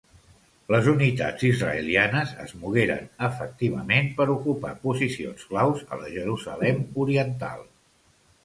[0.75, 7.63] Les unitats israelianes es mogueren efectivament per ocupar posicions claus a la Jerusalem Oriental.